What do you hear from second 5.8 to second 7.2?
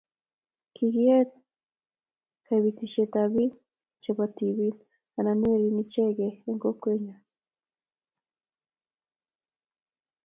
ichegei eng' kokwenyo